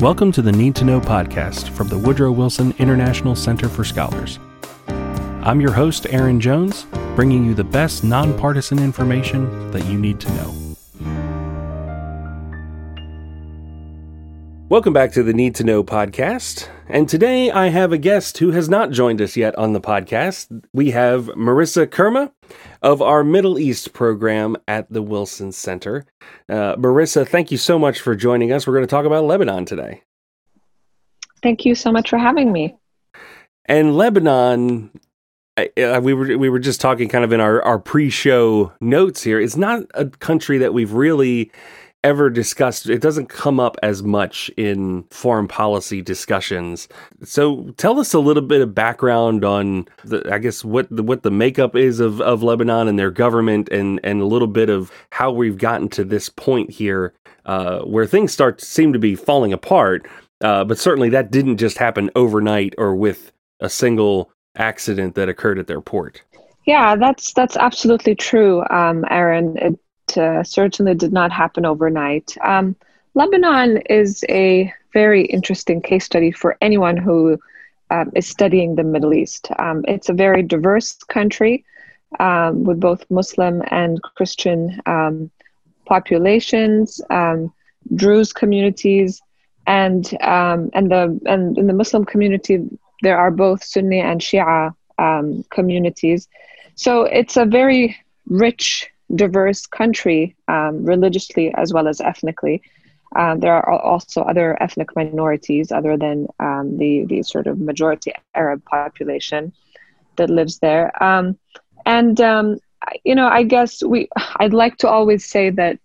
[0.00, 4.40] Welcome to the Need to Know podcast from the Woodrow Wilson International Center for Scholars.
[4.88, 10.28] I'm your host, Aaron Jones, bringing you the best nonpartisan information that you need to
[10.34, 10.63] know.
[14.74, 16.68] Welcome back to the Need to Know podcast.
[16.88, 20.48] And today I have a guest who has not joined us yet on the podcast.
[20.72, 22.32] We have Merissa Khurma
[22.82, 26.04] of our Middle East program at the Wilson Center.
[26.48, 28.66] Uh, Merissa, thank you so much for joining us.
[28.66, 30.02] We're going to talk about Lebanon today.
[31.40, 32.74] Thank you so much for having me.
[33.66, 34.90] And Lebanon,
[35.56, 39.38] uh, we were we were just talking kind of in our, our pre-show notes here.
[39.38, 41.52] It's not a country that we've really
[42.04, 42.88] ever discussed.
[42.88, 46.86] It doesn't come up as much in foreign policy discussions.
[47.24, 51.22] So tell us a little bit of background on the, I guess what the, what
[51.22, 54.92] the makeup is of, of Lebanon and their government, and and a little bit of
[55.10, 57.14] how we've gotten to this point here,
[57.46, 60.06] uh, where things start to seem to be falling apart.
[60.42, 65.58] Uh, but certainly that didn't just happen overnight or with a single accident that occurred
[65.58, 66.22] at their port.
[66.66, 69.56] Yeah, that's that's absolutely true, um, Aaron.
[69.58, 69.78] It
[70.16, 72.36] uh, certainly did not happen overnight.
[72.42, 72.76] Um,
[73.14, 77.38] Lebanon is a very interesting case study for anyone who
[77.90, 79.48] um, is studying the Middle East.
[79.58, 81.64] Um, it's a very diverse country
[82.18, 85.30] um, with both Muslim and Christian um,
[85.86, 87.52] populations, um,
[87.94, 89.20] Druze communities,
[89.66, 92.66] and and the and in the Muslim community
[93.02, 94.74] there are both Sunni and Shia
[95.50, 96.26] communities.
[96.76, 102.62] So it's a very rich diverse country um, religiously as well as ethnically.
[103.16, 108.12] Um, there are also other ethnic minorities other than um, the the sort of majority
[108.34, 109.52] Arab population
[110.16, 110.90] that lives there.
[111.02, 111.38] Um,
[111.86, 112.58] and um,
[113.04, 115.78] you know, I guess we I'd like to always say that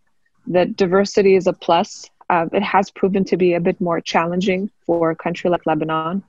[0.47, 2.09] that diversity is a plus.
[2.29, 6.23] Uh, it has proven to be a bit more challenging for a country like Lebanon.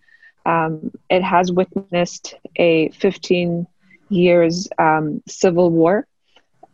[1.10, 3.66] It has witnessed a 15
[4.08, 4.68] years
[5.28, 6.06] civil war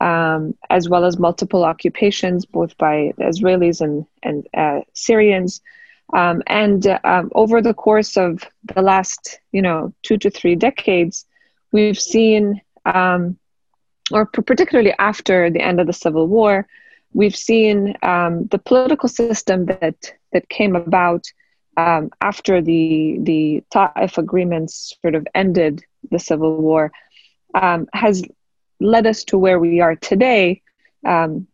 [0.00, 5.60] um, as well as multiple occupations, both by Israelis and, and uh, Syrians.
[6.12, 11.26] Um, and um, over the course of the last, you know, two to three decades,
[11.72, 13.36] we've seen, um,
[14.12, 16.66] or particularly after the end of the Civil War,
[17.12, 21.24] we've seen um, the political system that that came about
[21.76, 26.92] um, after the the Ta'if agreements sort of ended the Civil War
[27.92, 28.22] has
[28.80, 30.62] led us to where we are today,
[31.04, 31.46] um,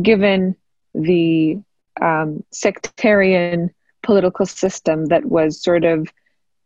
[0.00, 0.56] given
[0.94, 1.58] the
[2.00, 3.70] um, sectarian
[4.02, 6.08] political system that was sort of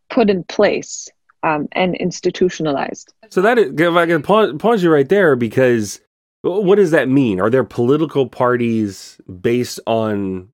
[0.09, 1.09] put in place
[1.43, 3.13] um, and institutionalized.
[3.31, 6.01] So that is, if I can pause, pause you right there, because
[6.43, 7.41] what does that mean?
[7.41, 10.49] Are there political parties based on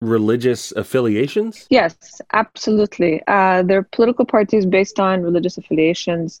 [0.00, 1.66] religious affiliations?
[1.70, 3.22] Yes, absolutely.
[3.26, 6.40] Uh, there are political parties based on religious affiliations.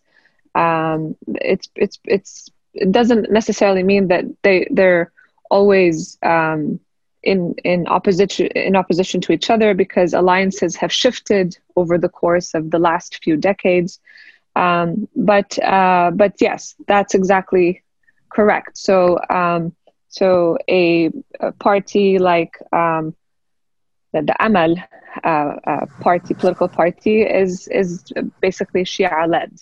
[0.54, 5.12] Um, it's it's it's it doesn't necessarily mean that they they're
[5.50, 6.80] always um,
[7.22, 12.54] in in opposition in opposition to each other because alliances have shifted over the course
[12.54, 14.00] of the last few decades.
[14.56, 17.82] Um, but uh, but yes, that's exactly
[18.30, 18.76] correct.
[18.76, 19.74] So um,
[20.08, 23.14] so a, a, party like um,
[24.12, 24.76] the, the Amal
[25.24, 28.04] uh, uh, party, political party, is is
[28.40, 29.52] basically Shia led.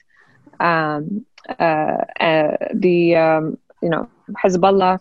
[0.60, 1.26] Um,
[1.58, 5.00] the um, you know Hezbollah,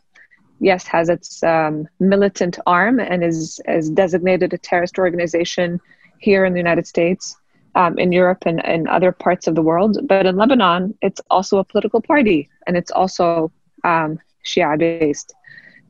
[0.59, 5.79] yes, has its um, militant arm and is is designated a terrorist organization
[6.19, 7.35] here in the United States,
[7.75, 9.97] um, in Europe, and in other parts of the world.
[10.07, 13.51] But in Lebanon, it's also a political party, and it's also
[13.83, 15.33] um, Shia based.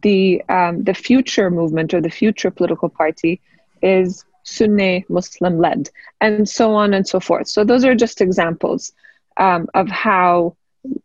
[0.02, 3.42] The um, the future movement or the future political party
[3.82, 5.90] is Sunni Muslim led,
[6.22, 7.48] and so on and so forth.
[7.48, 8.94] So those are just examples
[9.38, 10.56] um, of how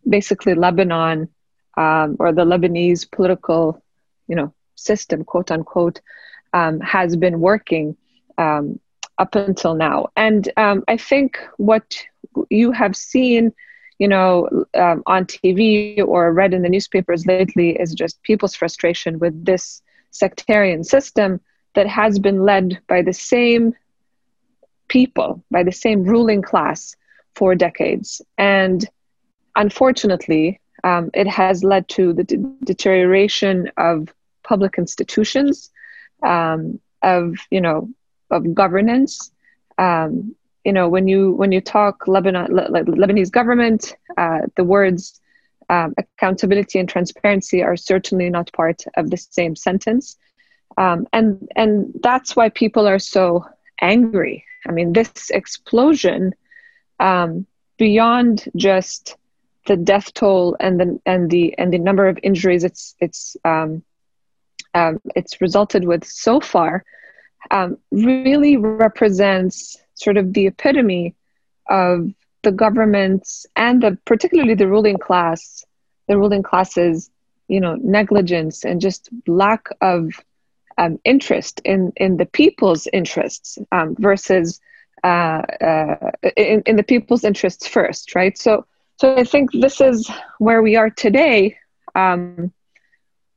[0.08, 1.28] basically Lebanon
[1.76, 3.82] um, or the Lebanese political,
[4.28, 6.00] you know, system, quote unquote,
[6.52, 7.96] um, has been working
[8.38, 8.78] um,
[9.18, 10.08] up until now.
[10.16, 12.04] And um, I think what
[12.48, 13.52] you have seen,
[13.98, 19.18] you know, um, on TV or read in the newspapers lately is just people's frustration
[19.18, 21.40] with this sectarian system
[21.74, 23.74] that has been led by the same
[24.88, 26.96] people, by the same ruling class
[27.40, 28.20] for decades.
[28.36, 28.78] And
[29.56, 34.12] unfortunately, um, it has led to the de- deterioration of
[34.50, 35.70] public institutions,
[36.22, 37.88] um, of you know,
[38.30, 39.32] of governance.
[39.78, 45.18] Um, you know, when you when you talk Lebanon, Le- Lebanese government, uh, the words
[45.70, 50.04] um, accountability and transparency are certainly not part of the same sentence.
[50.76, 51.72] Um, and and
[52.02, 53.46] that's why people are so
[53.80, 54.44] angry.
[54.68, 56.34] I mean, this explosion,
[57.00, 57.46] um,
[57.78, 59.16] beyond just
[59.66, 63.82] the death toll and the and the and the number of injuries it's it's um,
[64.74, 66.84] um, it's resulted with so far,
[67.50, 71.14] um, really represents sort of the epitome
[71.68, 72.12] of
[72.42, 75.64] the government's and the particularly the ruling class,
[76.08, 77.10] the ruling classes,
[77.48, 80.12] you know, negligence and just lack of
[80.78, 84.60] um, interest in in the people's interests um, versus
[85.02, 88.36] uh, uh, in, in the people's interests first, right?
[88.36, 88.66] So,
[88.96, 91.56] so I think this is where we are today
[91.94, 92.52] um,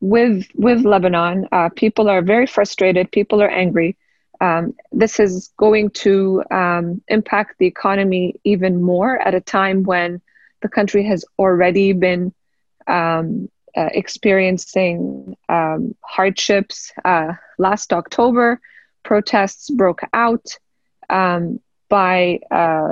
[0.02, 1.48] with with Lebanon.
[1.52, 3.12] Uh, people are very frustrated.
[3.12, 3.98] People are angry.
[4.42, 10.22] Um, this is going to um, impact the economy even more at a time when
[10.62, 12.34] the country has already been
[12.88, 16.92] um, uh, experiencing um, hardships.
[17.06, 18.60] Uh, last October,
[19.04, 20.58] protests broke out
[21.14, 22.92] um, by uh,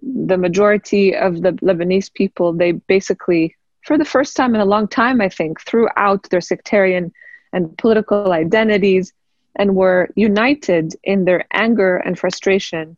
[0.00, 2.52] the majority of the Lebanese people.
[2.52, 6.40] They basically, for the first time in a long time, I think, threw out their
[6.40, 7.12] sectarian
[7.52, 9.12] and political identities
[9.56, 12.96] and were united in their anger and frustration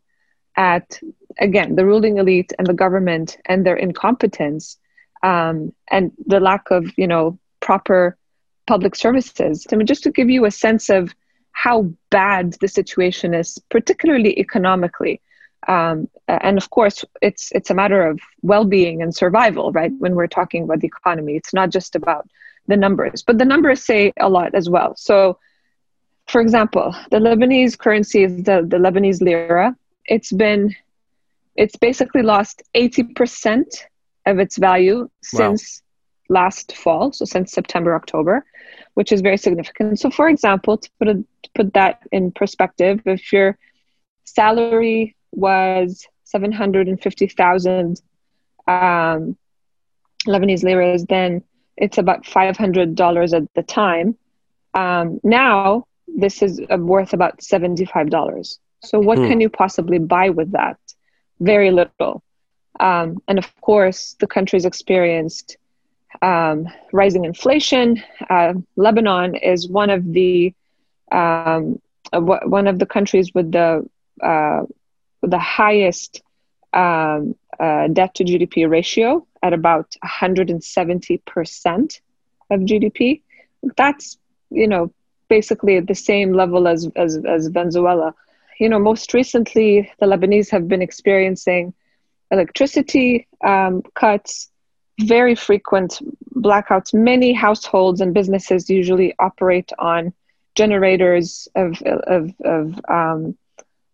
[0.56, 1.00] at,
[1.38, 4.78] again, the ruling elite and the government and their incompetence
[5.22, 8.16] um, and the lack of, you know, proper
[8.66, 9.66] public services.
[9.70, 11.14] I mean, just to give you a sense of
[11.56, 15.22] how bad the situation is, particularly economically.
[15.66, 19.90] Um, and of course, it's it's a matter of well-being and survival, right?
[19.98, 22.28] When we're talking about the economy, it's not just about
[22.68, 24.94] the numbers, but the numbers say a lot as well.
[24.96, 25.38] So,
[26.26, 29.74] for example, the Lebanese currency is the, the Lebanese lira.
[30.04, 30.76] It's been
[31.56, 33.64] it's basically lost 80%
[34.26, 35.82] of its value since
[36.28, 36.42] wow.
[36.42, 38.44] last fall, so since September, October,
[38.96, 40.00] which is very significant.
[40.00, 43.58] So, for example, to put, a, to put that in perspective, if your
[44.24, 48.00] salary was 750,000
[48.66, 49.36] um,
[50.26, 51.42] Lebanese liras, then
[51.76, 54.16] it's about $500 at the time.
[54.72, 58.58] Um, now, this is worth about $75.
[58.82, 59.28] So, what hmm.
[59.28, 60.78] can you possibly buy with that?
[61.38, 62.22] Very little.
[62.80, 65.58] Um, and of course, the country's experienced
[66.22, 68.02] um, rising inflation.
[68.28, 70.54] Uh, Lebanon is one of the
[71.12, 71.80] um,
[72.12, 73.88] uh, one of the countries with the
[74.22, 74.62] uh,
[75.22, 76.22] the highest
[76.72, 82.00] um, uh, debt to GDP ratio at about 170 percent
[82.50, 83.22] of GDP.
[83.76, 84.18] That's
[84.50, 84.92] you know
[85.28, 88.14] basically at the same level as, as as Venezuela.
[88.58, 91.74] You know, most recently, the Lebanese have been experiencing
[92.30, 94.50] electricity um, cuts,
[95.00, 96.00] very frequent
[96.34, 96.94] blackouts.
[96.94, 100.12] Many households and businesses usually operate on
[100.54, 103.36] generators of, of, of um,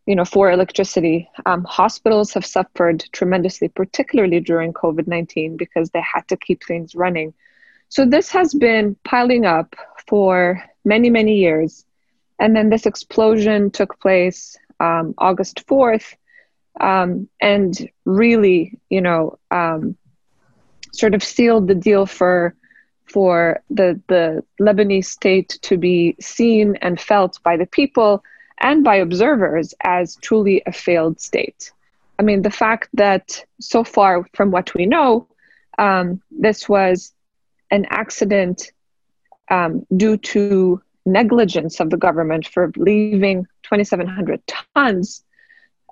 [0.07, 1.29] you know, for electricity.
[1.47, 6.95] Um, hospitals have suffered tremendously, particularly during COVID 19, because they had to keep things
[6.95, 7.35] running.
[7.89, 9.77] So this has been piling up
[10.09, 11.85] for many, many years.
[12.39, 16.15] And then this explosion took place um, August 4th
[16.81, 19.97] um, and really, you know, um,
[20.93, 22.55] sort of sealed the deal for
[23.07, 28.23] for the the Lebanese state to be seen and felt by the people
[28.61, 31.73] and by observers as truly a failed state.
[32.19, 35.27] I mean, the fact that so far, from what we know,
[35.79, 37.13] um, this was
[37.71, 38.71] an accident
[39.51, 44.41] um, due to negligence of the government for leaving 2,700
[44.77, 45.25] tons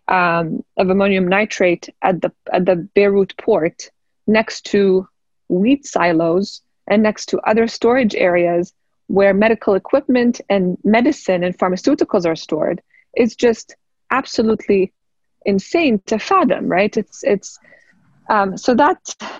[0.06, 3.90] um, of ammonium nitrate at the at the Beirut port
[4.26, 5.08] next to
[5.48, 8.72] wheat silos and next to other storage areas
[9.08, 12.80] where medical equipment and medicine and pharmaceuticals are stored
[13.16, 13.74] is just
[14.10, 14.92] absolutely
[15.44, 16.96] insane to fathom right?
[16.96, 17.58] It's it's
[18.28, 18.98] um, so that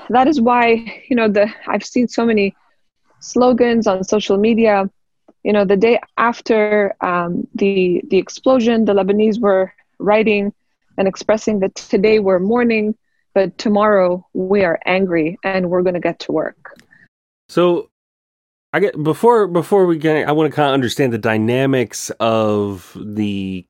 [0.08, 2.54] that is why you know the i've seen so many
[3.20, 4.90] slogans on social media.
[5.44, 10.52] You know the day after um, the the explosion the lebanese were writing
[10.98, 12.94] and expressing that today we're mourning,
[13.34, 16.78] but tomorrow we are angry and we're going to get to work.
[17.48, 17.88] So,
[18.72, 22.96] I get before before we get, I want to kind of understand the dynamics of
[23.00, 23.66] the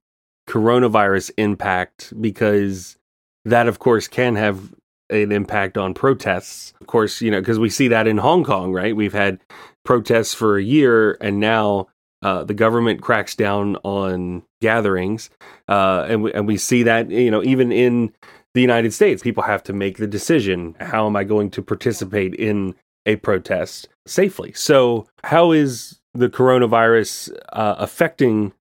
[0.47, 2.99] coronavirus impact because
[3.47, 4.75] that, of course, can have
[5.09, 6.75] an impact on protests.
[6.81, 8.95] Of course, you know, because we see that in Hong Kong, right?
[8.95, 9.41] We've had
[9.85, 11.89] protests for a year, and now
[12.23, 15.31] uh, the government cracks down on gatherings,
[15.69, 18.13] uh, and we, and we see that you know even in
[18.55, 22.35] the United States, people have to make the decision: how am I going to participate
[22.35, 22.75] in
[23.07, 24.53] a protest safely?
[24.53, 28.53] So, how is the coronavirus uh, affecting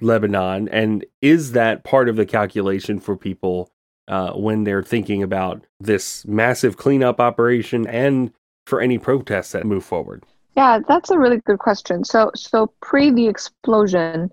[0.00, 3.70] Lebanon, and is that part of the calculation for people
[4.06, 8.32] uh, when they're thinking about this massive cleanup operation and
[8.66, 10.24] for any protests that move forward?
[10.56, 12.04] Yeah, that's a really good question.
[12.04, 14.32] So, so pre the explosion,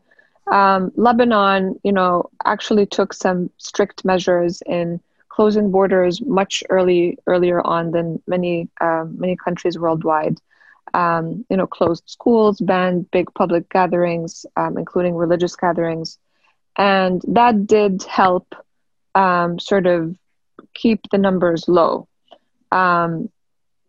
[0.51, 4.99] um, Lebanon, you know, actually took some strict measures in
[5.29, 10.37] closing borders much early earlier on than many uh, many countries worldwide.
[10.93, 16.19] Um, you know, closed schools, banned big public gatherings, um, including religious gatherings,
[16.77, 18.55] and that did help
[19.15, 20.15] um, sort of
[20.73, 22.07] keep the numbers low,
[22.71, 23.29] um,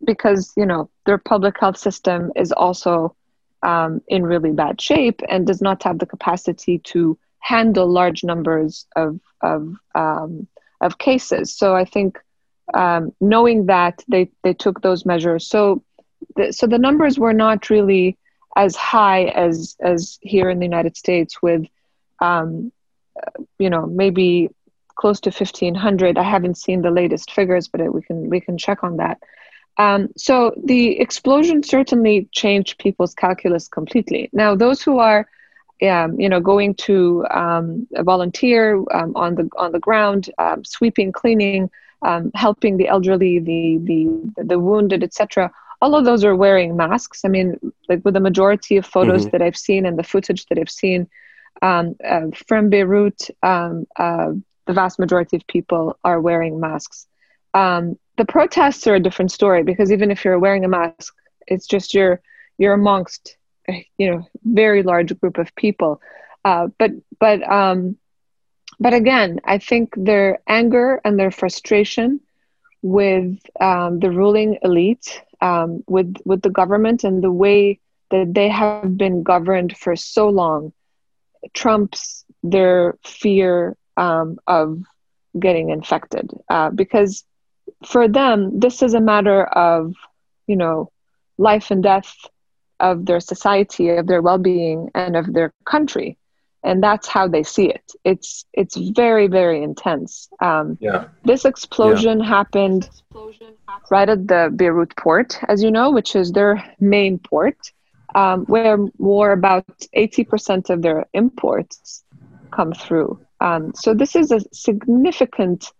[0.03, 3.15] because you know their public health system is also
[3.63, 8.85] um, in really bad shape and does not have the capacity to handle large numbers
[8.95, 10.47] of of um,
[10.81, 11.55] of cases.
[11.55, 12.19] So I think
[12.73, 15.47] um, knowing that they they took those measures.
[15.47, 15.83] So
[16.35, 18.17] the, so the numbers were not really
[18.55, 21.65] as high as as here in the United States with
[22.21, 22.71] um,
[23.59, 24.49] you know maybe
[24.95, 28.83] close to 1500 i haven't seen the latest figures but we can we can check
[28.83, 29.19] on that
[29.77, 34.29] um, so the explosion certainly changed people's calculus completely.
[34.33, 35.27] Now, those who are,
[35.83, 41.11] um, you know, going to um, volunteer um, on the on the ground, um, sweeping,
[41.11, 41.69] cleaning,
[42.01, 45.51] um, helping the elderly, the the the wounded, etc.
[45.79, 47.23] All of those are wearing masks.
[47.23, 49.29] I mean, like with the majority of photos mm-hmm.
[49.29, 51.07] that I've seen and the footage that I've seen
[51.61, 51.83] uh,
[52.47, 57.05] from Beirut, uh, the vast majority of people are wearing masks.
[57.53, 61.13] Um, the protests are a different story because even if you're wearing a mask,
[61.47, 62.21] it's just you're
[62.57, 63.37] you're amongst
[63.97, 66.01] you know very large group of people.
[66.43, 67.97] Uh, but but um,
[68.79, 72.19] but again, I think their anger and their frustration
[72.81, 77.79] with um, the ruling elite, um, with with the government and the way
[78.11, 80.71] that they have been governed for so long,
[81.53, 84.81] trumps their fear um, of
[85.39, 86.31] getting infected.
[86.49, 87.23] Uh, because
[87.85, 89.93] for them, this is a matter of,
[90.47, 90.91] you know,
[91.37, 92.15] life and death
[92.79, 96.17] of their society, of their well-being, and of their country,
[96.63, 97.91] and that's how they see it.
[98.03, 100.29] It's it's very very intense.
[100.41, 101.05] Um, yeah.
[101.23, 102.27] This explosion yeah.
[102.27, 102.89] happened
[103.89, 107.71] right at the Beirut port, as you know, which is their main port,
[108.15, 112.03] um, where more about eighty percent of their imports
[112.51, 113.19] come through.
[113.39, 115.71] Um, so this is a significant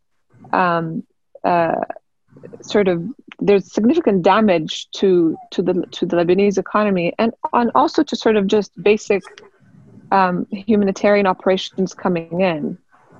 [0.53, 1.03] um,
[1.43, 1.75] uh,
[2.61, 3.03] sort of
[3.39, 8.35] there's significant damage to to the to the Lebanese economy and and also to sort
[8.35, 9.23] of just basic
[10.11, 12.77] um, humanitarian operations coming in.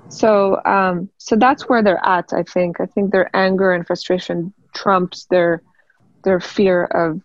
[0.10, 2.32] So um, so that's where they're at.
[2.34, 5.62] I think I think their anger and frustration trumps their
[6.24, 7.22] their fear of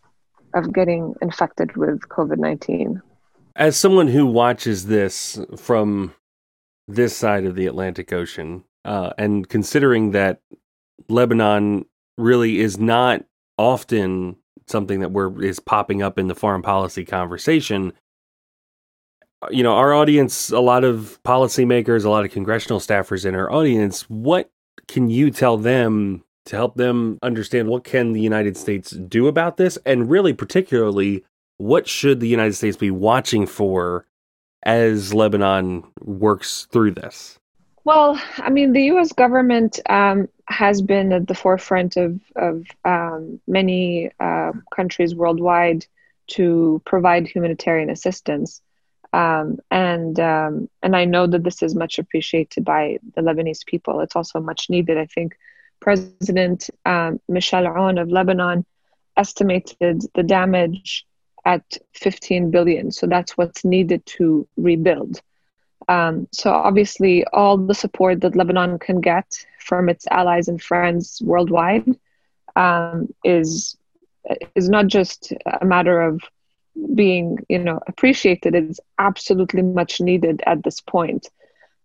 [0.55, 3.01] of getting infected with COVID nineteen.
[3.55, 6.15] As someone who watches this from
[6.89, 10.41] this side of the Atlantic Ocean, uh, and considering that
[11.09, 11.85] Lebanon
[12.19, 13.25] really is not
[13.59, 17.93] often something that we're is popping up in the foreign policy conversation.
[19.43, 23.35] Uh, you know, our audience, a lot of policymakers, a lot of congressional staffers in
[23.35, 24.51] our audience, what
[24.89, 29.57] can you tell them to help them understand what can the United States do about
[29.57, 31.25] this and really particularly
[31.59, 34.07] what should the United States be watching for
[34.65, 37.39] as Lebanon works through this?
[37.85, 39.13] Well, I mean, the U.S.
[39.13, 45.87] government um, has been at the forefront of, of um, many uh, countries worldwide
[46.29, 48.63] to provide humanitarian assistance,
[49.13, 54.01] um, and um, and I know that this is much appreciated by the Lebanese people.
[54.01, 54.97] It's also much needed.
[54.97, 55.37] I think
[55.81, 58.65] President um, Michel Aoun of Lebanon
[59.17, 61.05] estimated the damage
[61.45, 62.93] at 15 billion.
[62.93, 65.21] So that's what's needed to rebuild.
[65.89, 69.27] Um, so obviously, all the support that Lebanon can get
[69.59, 71.97] from its allies and friends worldwide
[72.57, 73.77] um, is
[74.55, 76.21] is not just a matter of
[76.95, 78.55] being, you know, appreciated.
[78.55, 81.29] It's absolutely much needed at this point.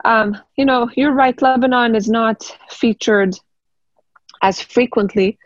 [0.05, 1.39] Um, you know, you're right.
[1.41, 3.35] Lebanon is not featured
[4.41, 5.37] as frequently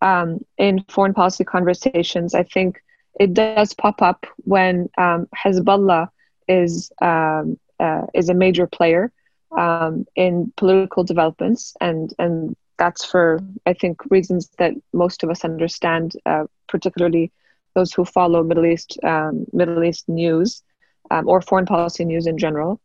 [0.00, 2.34] um, in foreign policy conversations.
[2.34, 2.82] I think
[3.18, 6.08] it does pop up when um, Hezbollah
[6.48, 9.12] is um, uh, is a major player
[9.56, 15.44] um, in political developments, and and that's for I think reasons that most of us
[15.44, 17.32] understand, uh, particularly
[17.74, 20.62] those who follow Middle East um, Middle East news
[21.10, 22.80] um, or foreign policy news in general.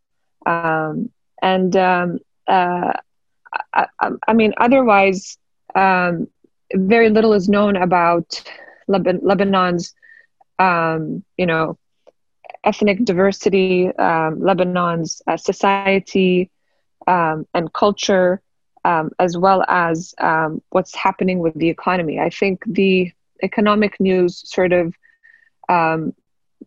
[0.46, 1.10] Um,
[1.42, 2.94] and um, uh,
[3.74, 3.86] I,
[4.28, 5.38] I, mean, otherwise,
[5.76, 6.28] um,
[6.74, 8.44] very little is known about
[8.88, 9.94] Lebanon's,
[10.60, 11.78] you know,
[12.64, 16.50] ethnic diversity, um, Lebanon's uh, society
[17.08, 18.42] um, and culture,
[18.86, 22.20] um, as well as um, what's happening with the economy.
[22.20, 23.12] I think the
[23.44, 24.96] economic news sort of
[25.70, 26.14] um,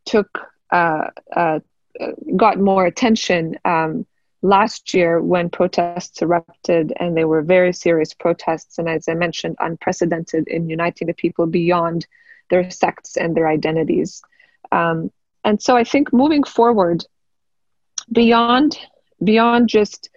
[0.05, 0.39] took
[0.71, 1.61] uh, uh,
[2.37, 3.57] got more attention
[4.43, 9.57] last year when protests erupted, and they were very serious protests, and as I mentioned,
[9.59, 12.07] unprecedented in uniting the people beyond
[12.51, 14.23] their sects and their identities.
[14.71, 15.11] Um,
[15.45, 17.05] and so I think moving forward,
[18.11, 18.79] beyond
[19.23, 20.11] beyond just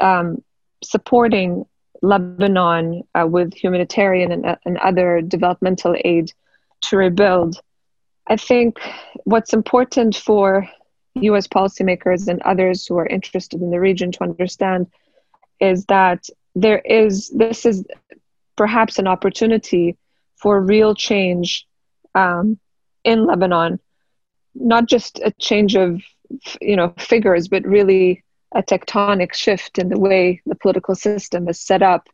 [0.00, 0.42] um,
[0.82, 1.64] supporting
[2.02, 6.32] Lebanon uh, with humanitarian and, and other developmental aid
[6.82, 7.60] to rebuild,
[8.26, 8.78] I think
[9.24, 10.68] what's important for
[11.14, 14.88] US policymakers and others who are interested in the region to understand
[15.60, 17.84] is that there is, this is
[18.56, 19.96] perhaps an opportunity
[20.36, 21.66] for real change
[22.14, 22.58] um,
[23.04, 23.78] in Lebanon,
[24.58, 26.02] not just a change of,
[26.60, 31.60] you know, figures, but really a tectonic shift in the way the political system is
[31.60, 32.08] set up,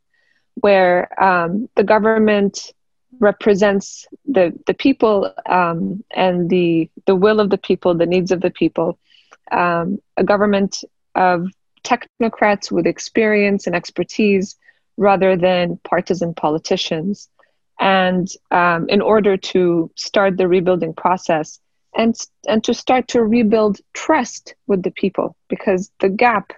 [0.54, 2.72] where um, the government
[3.20, 8.40] represents the the people um, and the the will of the people, the needs of
[8.40, 8.98] the people.
[9.50, 10.82] Um, a government
[11.14, 11.48] of
[11.84, 14.56] technocrats with experience and expertise,
[14.96, 17.28] rather than partisan politicians.
[17.78, 21.58] And um, in order to start the rebuilding process,
[21.94, 22.16] and
[22.48, 26.52] and to start to rebuild trust with the people, because the gap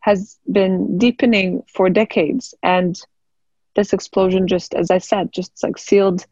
[0.00, 3.00] has been deepening for decades, and
[3.76, 6.26] this explosion just as i said just like sealed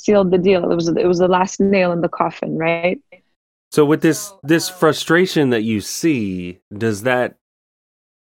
[0.00, 0.70] sealed the deal.
[0.70, 3.00] It was it was the last nail in the coffin right?
[3.70, 7.36] So with this this frustration that you see does that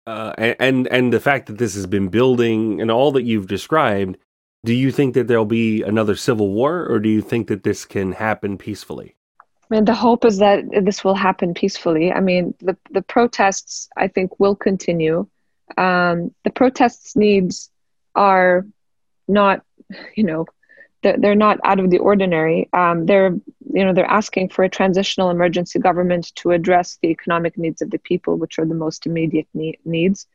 [0.07, 4.17] uh, and and the fact that this has been building and all that you've described
[4.65, 7.85] do you think that there'll be another civil war or do you think that this
[7.85, 9.15] can happen peacefully
[9.71, 12.11] I mean, the hope is that this will happen peacefully.
[12.11, 15.27] I mean, the, the protests, I think, will continue.
[15.77, 17.71] Um, the protests needs
[18.15, 18.67] are
[19.27, 19.63] not,
[20.17, 20.47] you know,
[21.03, 22.69] they're, they're not out of the ordinary.
[22.73, 23.31] Um, they're,
[23.73, 27.91] you know, they're asking for a transitional emergency government to address the economic needs of
[27.91, 30.27] the people, which are the most immediate need, needs.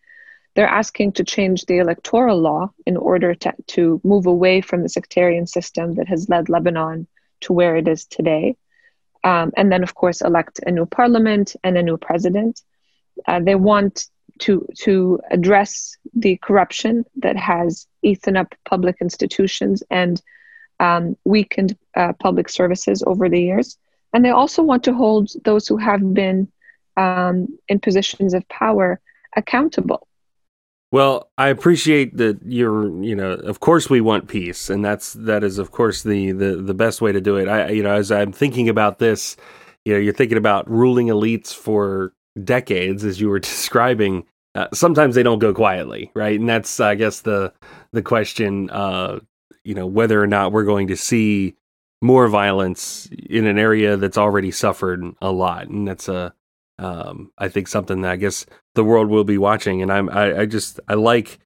[0.55, 4.89] They're asking to change the electoral law in order to, to move away from the
[4.89, 7.08] sectarian system that has led Lebanon
[7.41, 8.55] to where it is today.
[9.23, 12.62] Um, and then, of course, elect a new parliament and a new president.
[13.27, 14.07] Uh, they want
[14.39, 20.21] to to address the corruption that has eaten up public institutions and
[20.79, 23.77] um, weakened uh, public services over the years.
[24.12, 26.51] And they also want to hold those who have been
[26.97, 28.99] um, in positions of power
[29.36, 30.07] accountable.
[30.93, 35.43] Well, I appreciate that you're, you know, of course we want peace, and that's that
[35.43, 37.47] is of course the the the best way to do it.
[37.47, 39.36] I, you know, as I'm thinking about this,
[39.86, 45.15] you know, you're thinking about ruling elites for decades, as you were describing, uh, sometimes
[45.15, 46.39] they don't go quietly, right?
[46.39, 47.51] And that's, I guess, the
[47.91, 48.69] the question.
[48.69, 49.21] Uh,
[49.63, 51.56] you know, whether or not we're going to see
[52.03, 56.36] more violence in an area that's already suffered a lot, and that's a,
[56.77, 59.81] um, I think, something that I guess the world will be watching.
[59.81, 61.39] And I'm, I, I just, I like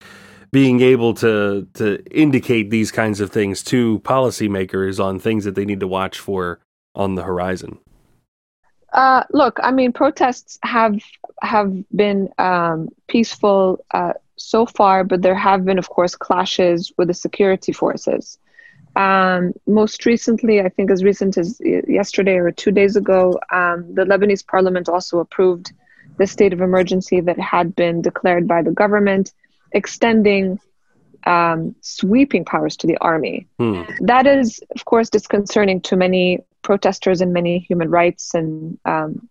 [0.52, 5.66] being able to to indicate these kinds of things to policymakers on things that they
[5.66, 6.60] need to watch for
[6.96, 7.78] on the horizon.
[8.94, 11.00] Uh, look, I mean, protests have
[11.42, 17.10] have been um, peaceful uh, so far, but there have been, of course, clashes with
[17.10, 18.40] the security forces.
[18.96, 24.06] Um, most recently, I think as recent as yesterday or two days ago, um, the
[24.06, 25.74] Lebanese parliament also approved
[26.18, 29.34] the state of emergency that had been declared by the government,
[29.72, 30.60] extending
[31.26, 33.48] um, sweeping powers to the army.
[33.60, 33.84] Hmm.
[34.02, 39.28] That is, of course, disconcerting to many protesters and many human rights and um,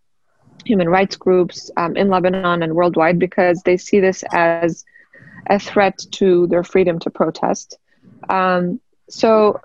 [0.64, 4.84] human rights groups um, in Lebanon and worldwide because they see this as
[5.48, 7.78] a threat to their freedom to protest.
[8.28, 9.60] Um, so,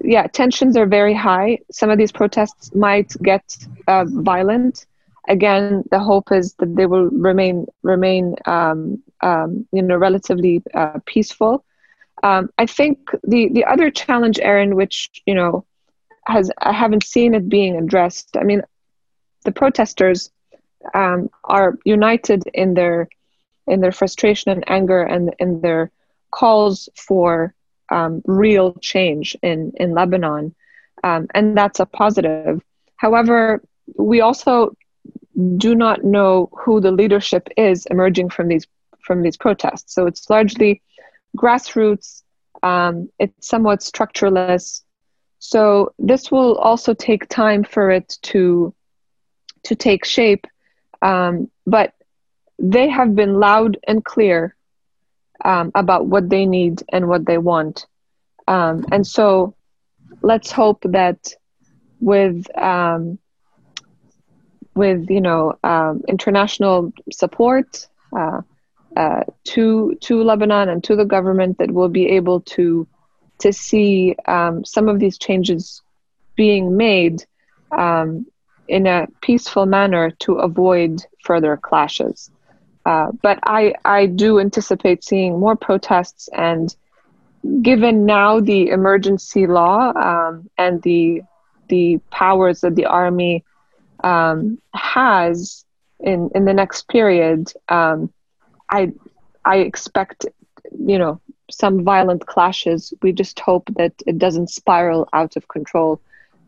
[0.00, 1.58] yeah, tensions are very high.
[1.72, 3.56] Some of these protests might get
[3.86, 4.86] uh, violent.
[5.26, 10.98] Again, the hope is that they will remain remain um, um, you know relatively uh,
[11.06, 11.64] peaceful.
[12.22, 15.64] Um, I think the the other challenge, Aaron, which you know
[16.26, 18.36] has I haven't seen it being addressed.
[18.36, 18.62] I mean,
[19.44, 20.30] the protesters
[20.94, 23.08] um, are united in their
[23.66, 25.90] in their frustration and anger and in their
[26.30, 27.54] calls for
[27.90, 30.54] um, real change in in Lebanon,
[31.04, 32.62] um, and that's a positive.
[32.96, 33.62] However,
[33.96, 34.74] we also
[35.56, 38.66] do not know who the leadership is emerging from these
[39.00, 39.94] from these protests.
[39.94, 40.82] So it's largely
[41.36, 42.22] grassroots.
[42.62, 44.82] Um, it's somewhat structureless.
[45.38, 48.74] So this will also take time for it to
[49.64, 50.46] to take shape.
[51.00, 51.94] Um, but
[52.58, 54.56] they have been loud and clear
[55.44, 57.86] um, about what they need and what they want.
[58.48, 59.54] Um, and so
[60.22, 61.34] let's hope that
[62.00, 63.18] with um,
[64.78, 67.86] with you know um, international support
[68.16, 68.40] uh,
[68.96, 72.86] uh, to to Lebanon and to the government that will be able to
[73.40, 75.82] to see um, some of these changes
[76.36, 77.24] being made
[77.76, 78.26] um,
[78.68, 82.30] in a peaceful manner to avoid further clashes.
[82.84, 86.74] Uh, but I, I do anticipate seeing more protests, and
[87.62, 91.22] given now the emergency law um, and the
[91.68, 93.44] the powers that the army
[94.04, 95.64] um, has
[96.00, 98.12] in in the next period, um,
[98.70, 98.92] I
[99.44, 100.26] I expect
[100.78, 102.92] you know some violent clashes.
[103.02, 106.00] We just hope that it doesn't spiral out of control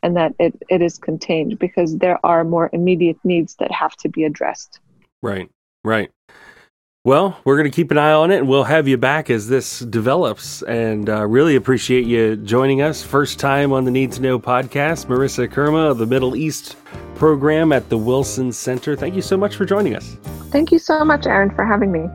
[0.03, 4.09] and that it, it is contained because there are more immediate needs that have to
[4.09, 4.81] be addressed.
[5.23, 5.51] Right,
[5.85, 6.11] right.
[7.03, 9.49] Well, we're going to keep an eye on it and we'll have you back as
[9.49, 10.63] this develops.
[10.63, 13.03] And uh, really appreciate you joining us.
[13.03, 15.07] First time on the Need to Know podcast.
[15.07, 16.77] Merissa Khurma of the Middle East
[17.21, 18.97] program at the Wilson Center.
[18.97, 20.17] Thank you so much for joining us.
[20.51, 22.09] Thank you so much, Aaron, for having me.